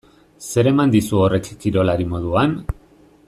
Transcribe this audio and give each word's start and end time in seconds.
Zer 0.45 0.69
eman 0.71 0.93
dizu 0.95 1.21
horrek 1.25 1.51
kirolari 1.65 2.09
moduan? 2.15 2.57